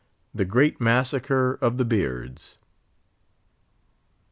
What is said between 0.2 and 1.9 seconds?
THE GREAT MASSACRE OF THE